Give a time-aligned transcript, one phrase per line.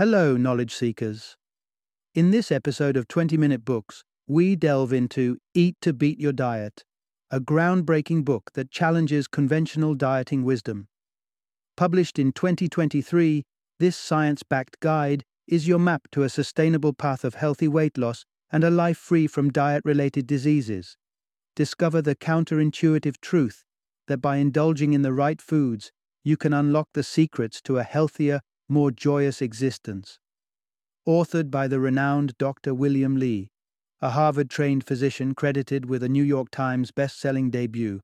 [0.00, 1.36] Hello, knowledge seekers.
[2.14, 6.84] In this episode of 20 Minute Books, we delve into Eat to Beat Your Diet,
[7.30, 10.88] a groundbreaking book that challenges conventional dieting wisdom.
[11.76, 13.44] Published in 2023,
[13.78, 18.24] this science backed guide is your map to a sustainable path of healthy weight loss
[18.50, 20.96] and a life free from diet related diseases.
[21.54, 23.64] Discover the counterintuitive truth
[24.08, 25.92] that by indulging in the right foods,
[26.24, 28.40] you can unlock the secrets to a healthier,
[28.70, 30.18] more joyous existence.
[31.06, 32.72] Authored by the renowned Dr.
[32.72, 33.50] William Li,
[34.00, 38.00] a Harvard trained physician credited with a New York Times best selling debut,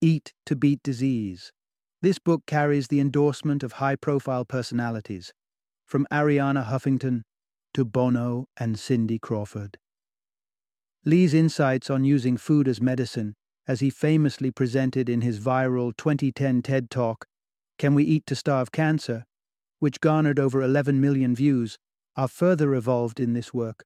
[0.00, 1.52] Eat to Beat Disease.
[2.00, 5.32] This book carries the endorsement of high profile personalities,
[5.86, 7.22] from Arianna Huffington
[7.74, 9.78] to Bono and Cindy Crawford.
[11.04, 13.34] Li's insights on using food as medicine,
[13.66, 17.26] as he famously presented in his viral 2010 TED Talk,
[17.78, 19.24] Can We Eat to Starve Cancer,
[19.84, 21.76] which garnered over 11 million views,
[22.16, 23.84] are further evolved in this work.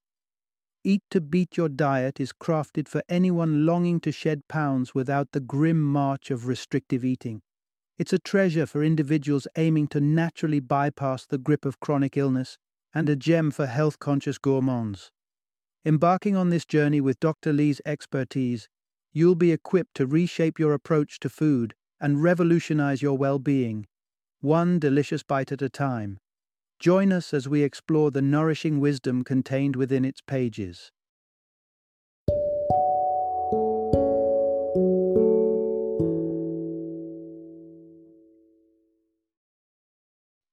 [0.85, 5.41] Eat to Beat Your Diet is crafted for anyone longing to shed pounds without the
[5.41, 7.43] grim march of restrictive eating.
[7.99, 12.59] It's a treasure for individuals aiming to naturally bypass the grip of chronic illness
[12.95, 15.11] and a gem for health conscious gourmands.
[15.85, 17.53] Embarking on this journey with Dr.
[17.53, 18.69] Li's expertise,
[19.13, 23.89] you'll be equipped to reshape your approach to food and revolutionize your well being,
[24.41, 26.19] one delicious bite at a time.
[26.79, 30.93] Join us as we explore the nourishing wisdom contained within its pages.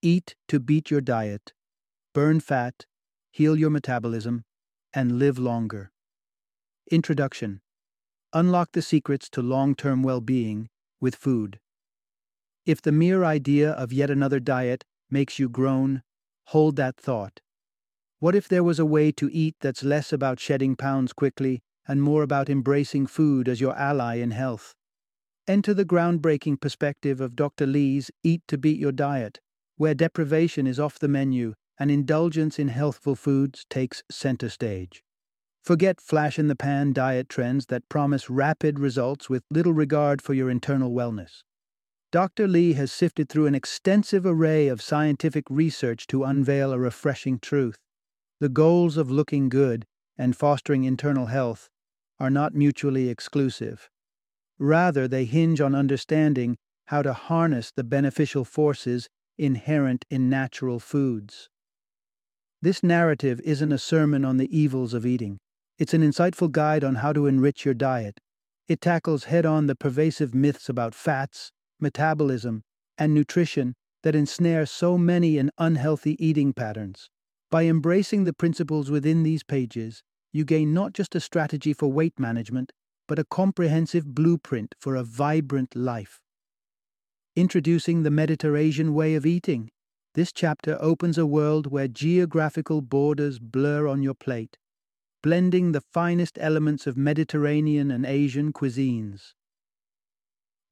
[0.02, 1.54] Eat to beat your diet,
[2.14, 2.86] burn fat,
[3.32, 4.46] heal your metabolism,
[4.94, 5.92] and live longer.
[6.90, 7.62] Introduction
[8.34, 10.70] Unlock the secrets to long term well being
[11.00, 11.60] with food.
[12.66, 16.02] If the mere idea of yet another diet makes you groan,
[16.46, 17.42] hold that thought.
[18.18, 22.02] What if there was a way to eat that's less about shedding pounds quickly and
[22.02, 24.74] more about embracing food as your ally in health?
[25.48, 27.68] Enter the groundbreaking perspective of Dr.
[27.68, 29.40] Li's Eat to Beat Your Diet,
[29.78, 35.04] where deprivation is off the menu and indulgence in healthful foods takes center stage.
[35.64, 40.34] Forget flash in the pan diet trends that promise rapid results with little regard for
[40.34, 41.44] your internal wellness.
[42.12, 42.48] Dr.
[42.48, 47.78] Li has sifted through an extensive array of scientific research to unveil a refreshing truth.
[48.40, 49.86] The goals of looking good
[50.18, 51.70] and fostering internal health
[52.20, 53.90] are not mutually exclusive.
[54.58, 61.50] Rather, they hinge on understanding how to harness the beneficial forces inherent in natural foods.
[62.62, 65.38] This narrative isn't a sermon on the evils of eating.
[65.78, 68.20] It's an insightful guide on how to enrich your diet.
[68.68, 72.64] It tackles head on the pervasive myths about fats, metabolism,
[72.98, 77.10] and nutrition that ensnare so many in unhealthy eating patterns.
[77.50, 82.20] By embracing the principles within these pages, you gain not just a strategy for weight
[82.20, 82.72] management,
[83.08, 86.20] but a comprehensive blueprint for a vibrant life.
[87.36, 89.70] Introducing the Mediterrasian way of eating.
[90.14, 94.58] This chapter opens a world where geographical borders blur on your plate,
[95.22, 99.34] blending the finest elements of Mediterranean and Asian cuisines.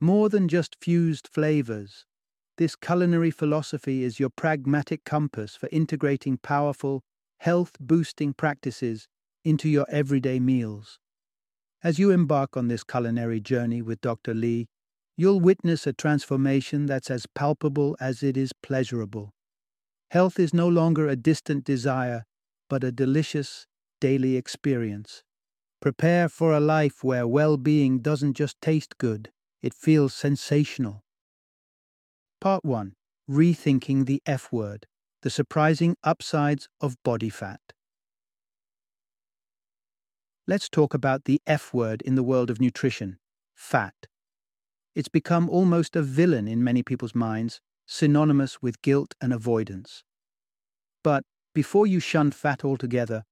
[0.03, 2.05] More than just fused flavors,
[2.57, 7.03] this culinary philosophy is your pragmatic compass for integrating powerful,
[7.39, 9.07] health boosting practices
[9.45, 10.99] into your everyday meals.
[11.81, 14.33] As you embark on this culinary journey with Dr.
[14.33, 14.67] Li,
[15.15, 19.29] you'll witness a transformation that's as palpable as it is pleasurable.
[20.11, 22.25] Health is no longer a distant desire,
[22.69, 23.67] but a delicious
[24.01, 25.23] daily experience.
[25.81, 29.29] Prepare for a life where well being doesn't just taste good,
[29.63, 31.03] it feels sensational.
[32.41, 32.93] Part 1
[33.31, 34.85] Rethinking the F Word
[35.21, 37.61] The Surprising Upsides of Body Fat.
[40.45, 43.17] Let's talk about the F word in the world of nutrition
[43.55, 43.93] fat.
[44.93, 50.03] It's become almost a villain in many people's minds, synonymous with guilt and avoidance.
[51.01, 51.23] But
[51.55, 53.23] before you shun fat altogether,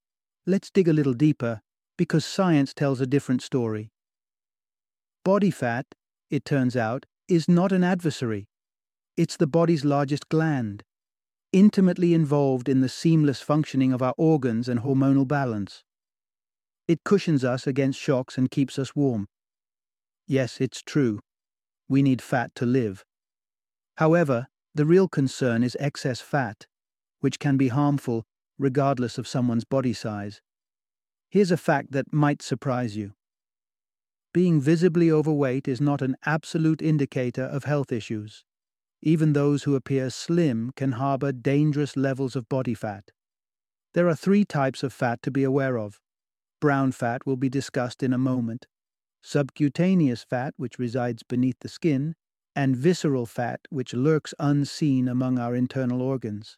[0.47, 1.59] let's dig a little deeper
[1.97, 3.91] because science tells a different story.
[5.25, 5.85] Body fat,
[6.31, 8.47] it turns out, is not an adversary.
[9.15, 10.83] It's the body's largest gland,
[11.51, 15.83] intimately involved in the seamless functioning of our organs and hormonal balance.
[16.87, 19.27] It cushions us against shocks and keeps us warm.
[20.25, 21.19] Yes, it's true.
[21.87, 23.03] We need fat to live.
[23.97, 26.65] However, the real concern is excess fat,
[27.19, 28.23] which can be harmful
[28.57, 30.41] regardless of someone's body size.
[31.29, 33.13] Here's a fact that might surprise you.
[34.33, 38.43] Being visibly overweight is not an absolute indicator of health issues.
[39.01, 43.11] even those who appear slim can harbor dangerous levels of body fat.
[43.93, 45.99] There are three types of fat to be aware of.
[46.59, 48.67] Brown fat will be discussed in a moment.
[49.23, 52.15] Subcutaneous fat, which resides beneath the skin,
[52.55, 56.57] and visceral fat, which lurks unseen among our internal organs.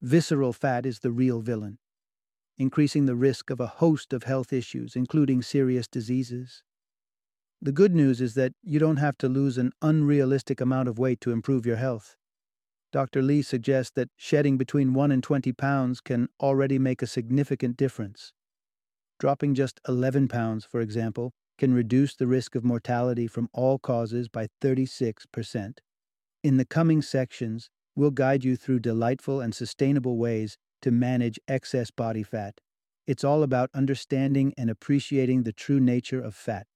[0.00, 1.78] Visceral fat is the real villain,
[2.58, 6.62] increasing the risk of a host of health issues, including serious diseases.
[7.66, 11.20] The good news is that you don't have to lose an unrealistic amount of weight
[11.22, 12.14] to improve your health.
[12.92, 13.22] Dr.
[13.22, 18.32] Li suggests that shedding between 1 and 20 pounds can already make a significant difference.
[19.18, 24.28] Dropping just 11 pounds, for example, can reduce the risk of mortality from all causes
[24.28, 25.78] by 36%.
[26.44, 31.90] In the coming sections, we'll guide you through delightful and sustainable ways to manage excess
[31.90, 32.60] body fat.
[33.08, 36.68] It's all about understanding and appreciating the true nature of fat.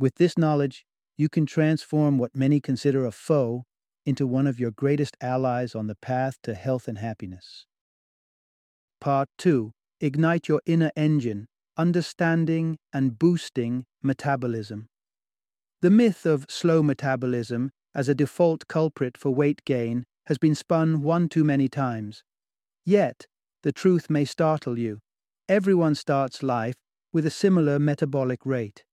[0.00, 0.86] With this knowledge,
[1.18, 3.64] you can transform what many consider a foe
[4.06, 7.66] into one of your greatest allies on the path to health and happiness.
[8.98, 14.88] Part 2 Ignite your inner engine understanding and boosting metabolism.
[15.82, 21.02] The myth of slow metabolism as a default culprit for weight gain has been spun
[21.02, 22.24] one too many times.
[22.86, 23.26] Yet,
[23.62, 25.00] the truth may startle you.
[25.46, 26.76] Everyone starts life
[27.12, 28.84] with a similar metabolic rate.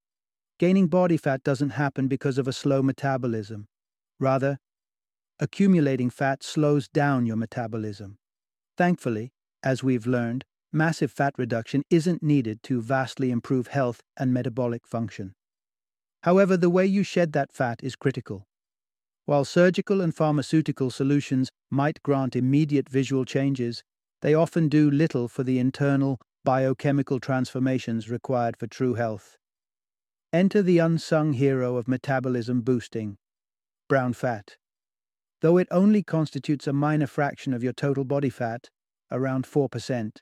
[0.59, 3.67] Gaining body fat doesn't happen because of a slow metabolism.
[4.19, 4.57] Rather,
[5.39, 8.17] accumulating fat slows down your metabolism.
[8.75, 9.31] Thankfully,
[9.61, 15.35] as we've learned, massive fat reduction isn't needed to vastly improve health and metabolic function.
[16.23, 18.47] However, the way you shed that fat is critical.
[19.25, 23.83] While surgical and pharmaceutical solutions might grant immediate visual changes,
[24.21, 29.37] they often do little for the internal biochemical transformations required for true health.
[30.37, 33.17] Enter the unsung hero of metabolism boosting
[33.89, 34.55] brown fat.
[35.41, 38.69] Though it only constitutes a minor fraction of your total body fat,
[39.09, 40.17] around 4%,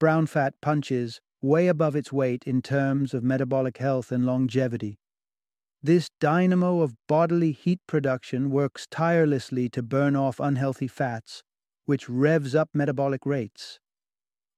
[0.00, 4.98] brown fat punches way above its weight in terms of metabolic health and longevity.
[5.82, 11.42] This dynamo of bodily heat production works tirelessly to burn off unhealthy fats,
[11.84, 13.78] which revs up metabolic rates.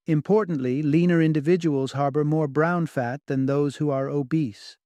[0.06, 4.76] Importantly, leaner individuals harbor more brown fat than those who are obese.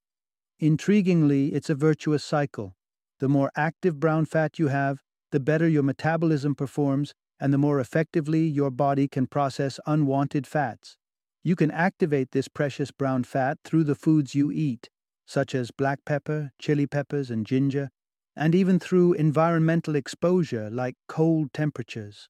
[0.61, 2.75] Intriguingly, it's a virtuous cycle.
[3.21, 7.79] The more active brown fat you have, the better your metabolism performs and the more
[7.79, 10.97] effectively your body can process unwanted fats.
[11.45, 14.91] You can activate this precious brown fat through the foods you eat,
[15.27, 17.91] such as black pepper, chili peppers, and ginger,
[18.35, 22.29] and even through environmental exposure like cold temperatures.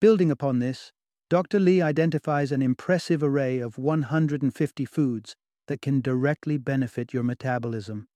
[0.00, 0.92] Building upon this,
[1.28, 1.60] Dr.
[1.60, 5.36] Li identifies an impressive array of 150 foods
[5.68, 8.06] that can directly benefit your metabolism.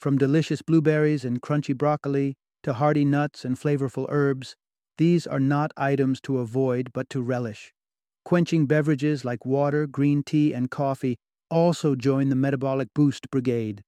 [0.00, 4.56] From delicious blueberries and crunchy broccoli to hearty nuts and flavorful herbs,
[4.98, 7.72] these are not items to avoid but to relish.
[8.24, 11.16] Quenching beverages like water, green tea, and coffee
[11.50, 13.82] also join the metabolic boost brigade.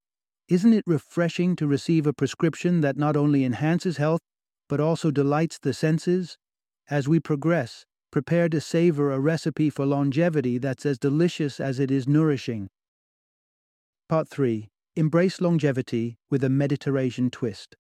[0.49, 4.21] Isn't it refreshing to receive a prescription that not only enhances health
[4.69, 6.37] but also delights the senses?
[6.91, 11.91] As we progress, prepare to savor a recipe for longevity that's as delicious as it
[11.91, 12.69] is nourishing.
[14.09, 17.75] Part 3 Embrace longevity with a Mediterrasian twist.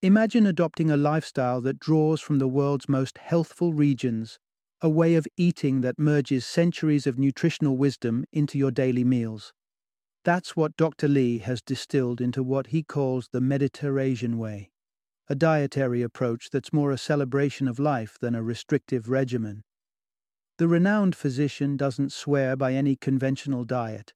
[0.00, 4.38] Imagine adopting a lifestyle that draws from the world's most healthful regions,
[4.80, 9.52] a way of eating that merges centuries of nutritional wisdom into your daily meals.
[10.24, 11.06] That's what Dr.
[11.06, 14.70] Li has distilled into what he calls the Mediterranean way,
[15.28, 19.62] a dietary approach that's more a celebration of life than a restrictive regimen.
[20.58, 24.12] The renowned physician doesn't swear by any conventional diet.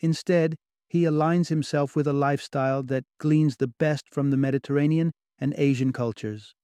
[0.00, 0.56] Instead,
[0.88, 5.92] he aligns himself with a lifestyle that gleans the best from the Mediterranean and Asian
[5.92, 6.54] cultures.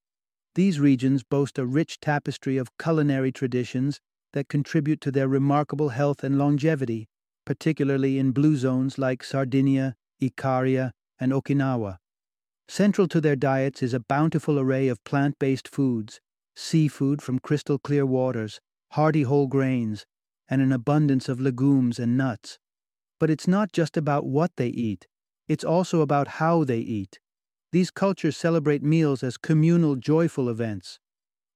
[0.54, 4.00] These regions boast a rich tapestry of culinary traditions
[4.32, 7.08] that contribute to their remarkable health and longevity,
[7.44, 11.98] particularly in blue zones like Sardinia, Ikaria, and Okinawa.
[12.68, 16.20] Central to their diets is a bountiful array of plant based foods,
[16.56, 18.60] seafood from crystal clear waters,
[18.92, 20.06] hearty whole grains,
[20.48, 22.58] and an abundance of legumes and nuts.
[23.20, 25.06] But it's not just about what they eat,
[25.48, 27.18] it's also about how they eat.
[27.72, 31.00] These cultures celebrate meals as communal, joyful events.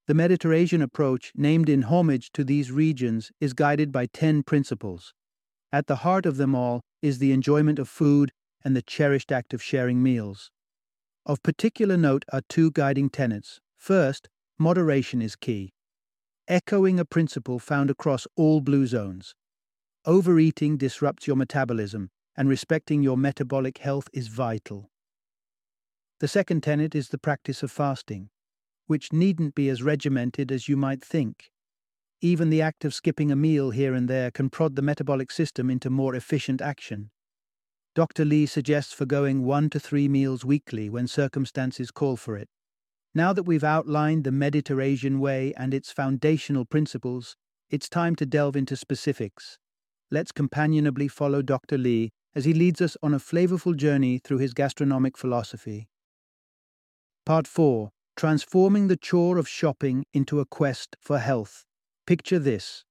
[0.06, 5.14] The Mediterrasian approach, named in homage to these regions, is guided by 10 principles.
[5.72, 8.32] At the heart of them all is the enjoyment of food
[8.64, 10.50] and the cherished act of sharing meals.
[11.28, 13.61] Of particular note are two guiding tenets.
[13.76, 15.75] First, moderation is key,
[16.49, 19.35] echoing a principle found across all blue zones.
[20.06, 24.90] Overeating disrupts your metabolism, and respecting your metabolic health is vital.
[26.20, 28.30] The second tenet is the practice of fasting,
[28.87, 31.50] which needn't be as regimented as you might think.
[32.23, 35.68] Even the act of skipping a meal here and there can prod the metabolic system
[35.68, 37.11] into more efficient action.
[37.99, 38.25] Dr.
[38.25, 42.49] Li suggests forgoing one to three meals weekly when circumstances call for it.
[43.12, 47.35] Now that we've outlined the Mediterrasian way and its foundational principles,
[47.71, 49.59] it's time to delve into specifics.
[50.12, 51.76] Let's companionably follow Dr.
[51.76, 55.88] Li as he leads us on a flavorful journey through his gastronomic philosophy.
[57.26, 61.64] Part 4 Transforming the chore of shopping into a quest for health.
[62.07, 62.85] Picture this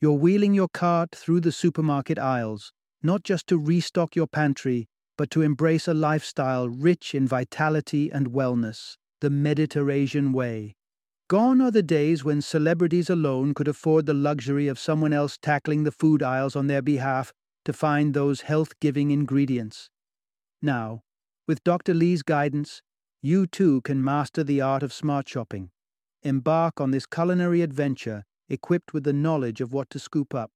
[0.00, 5.30] you're wheeling your cart through the supermarket aisles, not just to restock your pantry, but
[5.30, 10.74] to embrace a lifestyle rich in vitality and wellness the Mediterrasian way.
[11.28, 15.84] Gone are the days when celebrities alone could afford the luxury of someone else tackling
[15.84, 17.32] the food aisles on their behalf
[17.66, 19.90] to find those health giving ingredients.
[20.62, 21.02] Now,
[21.46, 21.94] with Dr.
[21.94, 22.82] Li's guidance,
[23.22, 25.70] you too can master the art of smart shopping.
[26.22, 30.50] Embark on this culinary adventure equipped with the knowledge of what to scoop up.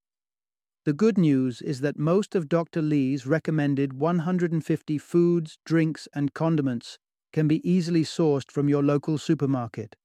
[0.85, 2.81] The good news is that most of Dr.
[2.81, 6.99] Li's recommended 150 foods, drinks, and condiments
[7.33, 9.95] can be easily sourced from your local supermarket.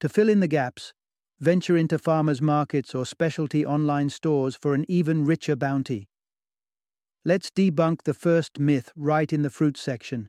[0.00, 0.94] To fill in the gaps,
[1.40, 6.08] venture into farmers markets or specialty online stores for an even richer bounty.
[7.22, 10.28] Let's debunk the first myth right in the fruit section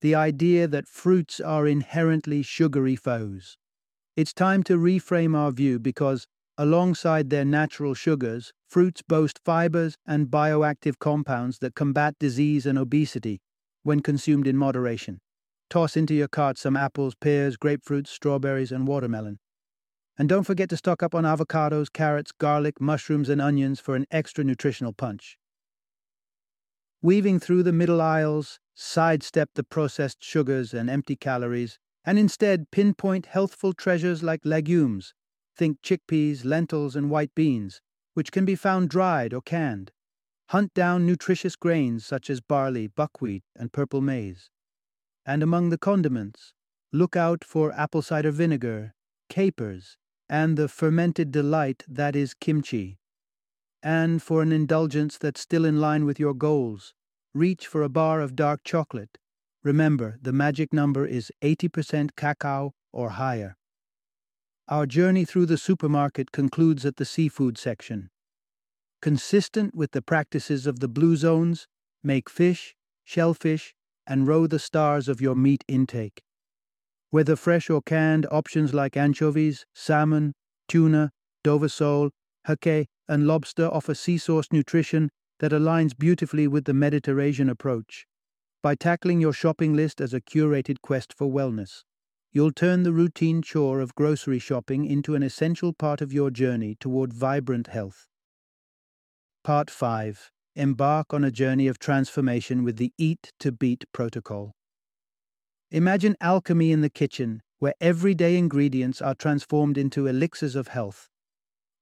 [0.00, 3.56] the idea that fruits are inherently sugary foes.
[4.16, 10.26] It's time to reframe our view because, alongside their natural sugars, fruits boast fibers and
[10.26, 13.40] bioactive compounds that combat disease and obesity
[13.84, 15.20] when consumed in moderation.
[15.70, 19.38] Toss into your cart some apples, pears, grapefruits, strawberries, and watermelon.
[20.18, 24.06] And don't forget to stock up on avocados, carrots, garlic, mushrooms, and onions for an
[24.10, 25.38] extra nutritional punch.
[27.00, 33.26] Weaving through the middle aisles, sidestep the processed sugars and empty calories, and instead pinpoint
[33.26, 35.14] healthful treasures like legumes.
[35.58, 37.80] Think chickpeas, lentils, and white beans,
[38.14, 39.90] which can be found dried or canned.
[40.50, 44.50] Hunt down nutritious grains such as barley, buckwheat, and purple maize.
[45.26, 46.54] And among the condiments,
[46.92, 48.94] look out for apple cider vinegar,
[49.28, 49.98] capers,
[50.28, 52.98] and the fermented delight that is kimchi.
[53.82, 56.94] And for an indulgence that's still in line with your goals,
[57.34, 59.18] reach for a bar of dark chocolate.
[59.64, 63.57] Remember, the magic number is 80% cacao or higher.
[64.70, 68.10] Our journey through the supermarket concludes at the seafood section.
[69.00, 71.66] Consistent with the practices of the blue zones,
[72.02, 73.74] make fish, shellfish,
[74.06, 76.22] and roe the stars of your meat intake.
[77.08, 80.34] Whether fresh or canned, options like anchovies, salmon,
[80.68, 82.10] tuna, dover sole,
[82.46, 85.08] hake, and lobster offer sea source nutrition
[85.38, 88.06] that aligns beautifully with the Mediterranean approach.
[88.62, 91.84] By tackling your shopping list as a curated quest for wellness,
[92.32, 96.76] you'll turn the routine chore of grocery shopping into an essential part of your journey
[96.78, 98.06] toward vibrant health.
[99.44, 104.56] Part 5 embark on a journey of transformation with the Eat to Beat protocol.
[105.70, 111.08] Imagine alchemy in the kitchen, where everyday ingredients are transformed into elixirs of health.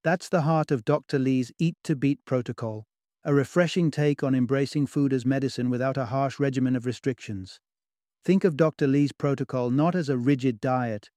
[0.05, 1.19] That's the heart of Dr.
[1.19, 2.85] Li's Eat to Beat protocol,
[3.25, 7.61] a refreshing take on embracing food as medicine without a harsh regimen of restrictions.
[8.27, 8.89] Think of Dr.
[8.89, 11.11] Li's protocol not as a rigid diet,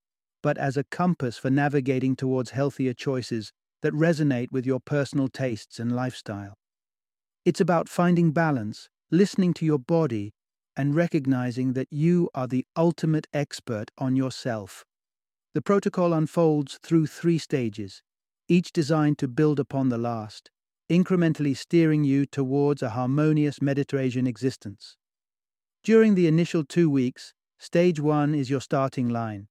[0.44, 3.52] but as a compass for navigating towards healthier choices
[3.82, 6.54] that resonate with your personal tastes and lifestyle.
[7.46, 10.36] It's about finding balance, listening to your body,
[10.78, 14.86] and recognizing that you are the ultimate expert on yourself.
[15.56, 18.04] The protocol unfolds through three stages,
[18.48, 20.52] each designed to build upon the last,
[20.92, 24.96] incrementally steering you towards a harmonious Mediterranean existence.
[25.84, 29.48] During the initial two weeks, stage one is your starting line.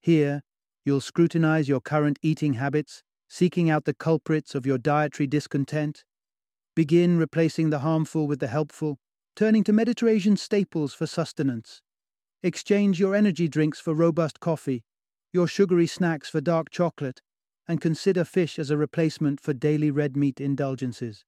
[0.00, 0.42] Here,
[0.84, 6.04] you'll scrutinize your current eating habits, seeking out the culprits of your dietary discontent,
[6.74, 8.98] Begin replacing the harmful with the helpful,
[9.36, 11.80] turning to Mediterranean staples for sustenance.
[12.42, 14.82] Exchange your energy drinks for robust coffee,
[15.32, 17.22] your sugary snacks for dark chocolate,
[17.68, 21.24] and consider fish as a replacement for daily red meat indulgences.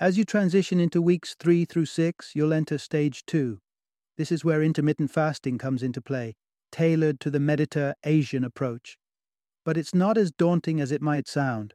[0.00, 3.60] As you transition into weeks 3 through 6, you'll enter stage 2.
[4.16, 6.34] This is where intermittent fasting comes into play,
[6.72, 8.98] tailored to the Mediterranean approach.
[9.64, 11.74] But it's not as daunting as it might sound.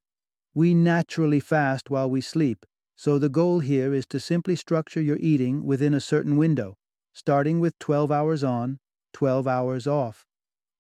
[0.54, 2.66] We naturally fast while we sleep,
[2.98, 6.76] so the goal here is to simply structure your eating within a certain window,
[7.14, 8.80] starting with 12 hours on,
[9.14, 10.26] 12 hours off.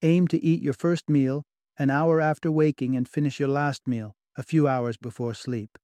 [0.01, 1.43] Aim to eat your first meal
[1.77, 5.77] an hour after waking and finish your last meal a few hours before sleep.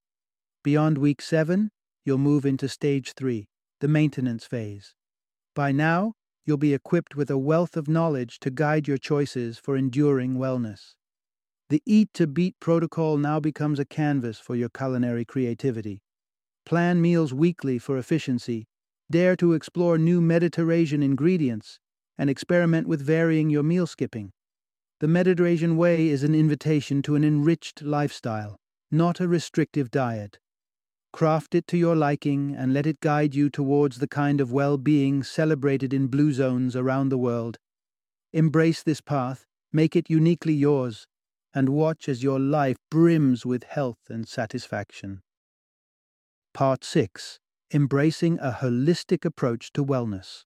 [0.66, 1.70] Beyond week 7,
[2.06, 3.48] you'll move into stage 3,
[3.82, 4.96] the maintenance phase.
[5.54, 9.78] By now, you'll be equipped with a wealth of knowledge to guide your choices for
[9.78, 10.96] enduring wellness.
[11.70, 16.02] The Eat to Beat protocol now becomes a canvas for your culinary creativity.
[16.66, 18.66] Plan meals weekly for efficiency,
[19.12, 21.78] dare to explore new Mediterranean ingredients,
[22.18, 24.32] and experiment with varying your meal skipping.
[25.00, 28.56] The Mediterrasian way is an invitation to an enriched lifestyle,
[28.90, 30.40] not a restrictive diet.
[31.16, 34.78] Craft it to your liking and let it guide you towards the kind of well
[34.78, 37.58] being celebrated in blue zones around the world.
[38.34, 41.08] Embrace this path, make it uniquely yours,
[41.54, 45.22] and watch as your life brims with health and satisfaction.
[46.54, 47.40] Part 6
[47.72, 50.44] Embracing a Holistic Approach to Wellness.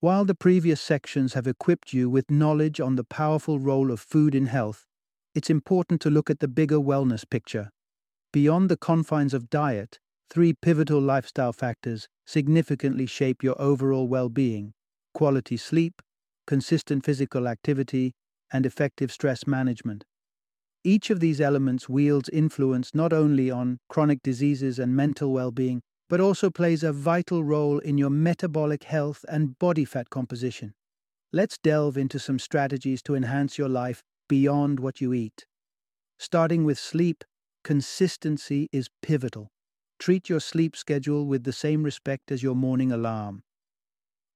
[0.00, 4.34] While the previous sections have equipped you with knowledge on the powerful role of food
[4.34, 4.86] in health,
[5.34, 7.70] it's important to look at the bigger wellness picture.
[8.34, 14.72] Beyond the confines of diet, three pivotal lifestyle factors significantly shape your overall well being
[15.14, 16.02] quality sleep,
[16.44, 18.12] consistent physical activity,
[18.52, 20.02] and effective stress management.
[20.82, 25.80] Each of these elements wields influence not only on chronic diseases and mental well being,
[26.08, 30.74] but also plays a vital role in your metabolic health and body fat composition.
[31.32, 35.46] Let's delve into some strategies to enhance your life beyond what you eat.
[36.18, 37.22] Starting with sleep,
[37.64, 39.50] Consistency is pivotal.
[39.98, 43.42] Treat your sleep schedule with the same respect as your morning alarm.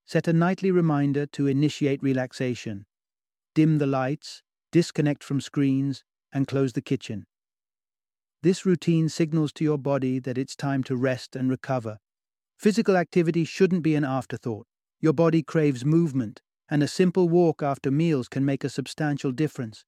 [0.06, 2.86] Set a nightly reminder to initiate relaxation.
[3.54, 4.42] Dim the lights,
[4.72, 7.26] disconnect from screens, and close the kitchen.
[8.42, 11.98] This routine signals to your body that it's time to rest and recover.
[12.56, 14.66] Physical activity shouldn't be an afterthought.
[15.00, 19.84] Your body craves movement, and a simple walk after meals can make a substantial difference.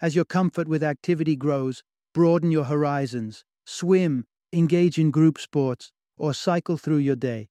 [0.00, 1.82] As your comfort with activity grows,
[2.18, 7.48] broaden your horizons, swim, engage in group sports, or cycle through your day.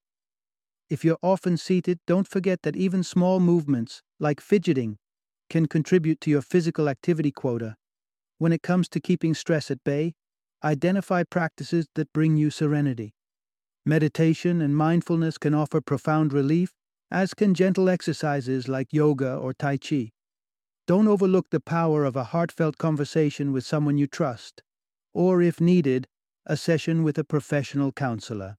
[0.90, 4.98] If you're often seated, don't forget that even small movements, like fidgeting,
[5.48, 7.76] can contribute to your physical activity quota.
[8.36, 10.12] When it comes to keeping stress at bay,
[10.62, 13.14] identify practices that bring you serenity.
[13.86, 16.74] Meditation and mindfulness can offer profound relief,
[17.10, 20.10] as can gentle exercises like yoga or Tai Chi.
[20.88, 24.62] Don't overlook the power of a heartfelt conversation with someone you trust,
[25.12, 26.08] or, if needed,
[26.46, 28.56] a session with a professional counselor.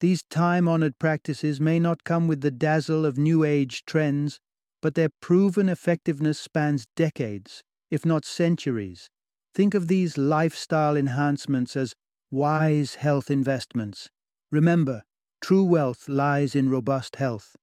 [0.00, 4.40] These time honored practices may not come with the dazzle of New Age trends,
[4.82, 9.08] but their proven effectiveness spans decades, if not centuries.
[9.54, 11.94] Think of these lifestyle enhancements as
[12.32, 14.10] wise health investments.
[14.50, 15.04] Remember,
[15.40, 17.54] true wealth lies in robust health.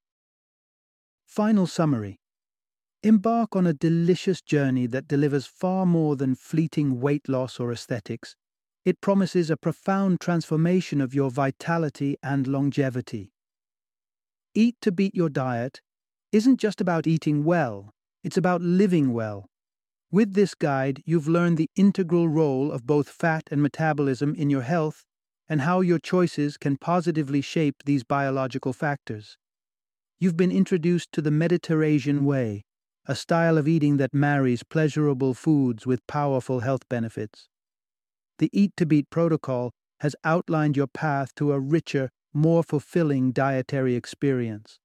[1.26, 2.18] Final summary
[3.04, 8.34] Embark on a delicious journey that delivers far more than fleeting weight loss or aesthetics.
[8.84, 13.30] It promises a profound transformation of your vitality and longevity.
[14.52, 15.80] Eat to beat your diet
[16.32, 17.90] isn't just about eating well,
[18.24, 19.46] it's about living well.
[20.10, 24.62] With this guide, you've learned the integral role of both fat and metabolism in your
[24.62, 25.04] health
[25.48, 29.36] and how your choices can positively shape these biological factors.
[30.18, 32.64] You've been introduced to the Mediterrasian way,
[33.08, 37.48] a style of eating that marries pleasurable foods with powerful health benefits.
[38.38, 43.94] The Eat to Beat protocol has outlined your path to a richer, more fulfilling dietary
[43.94, 44.78] experience.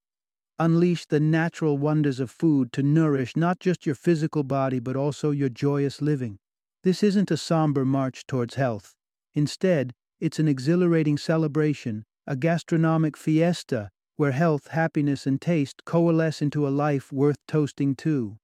[0.58, 5.32] Unleash the natural wonders of food to nourish not just your physical body but also
[5.32, 6.38] your joyous living.
[6.84, 8.94] This isn't a somber march towards health.
[9.36, 16.68] Instead, it's an exhilarating celebration, a gastronomic fiesta where health, happiness, and taste coalesce into
[16.68, 18.38] a life worth toasting to.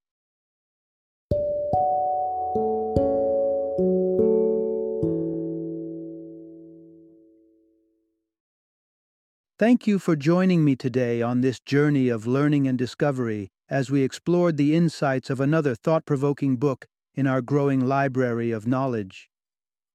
[9.58, 14.02] Thank you for joining me today on this journey of learning and discovery as we
[14.02, 19.28] explored the insights of another thought provoking book in our growing library of knowledge.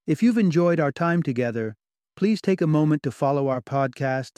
[0.05, 1.75] If you've enjoyed our time together,
[2.15, 4.37] please take a moment to follow our podcast